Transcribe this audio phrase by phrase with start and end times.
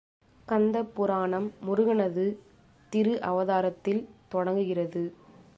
[0.47, 2.25] கந்த புராணம் முருகனது
[2.91, 4.01] திரு அவதாரத்தில்
[4.29, 5.03] தொடங்குகிறது.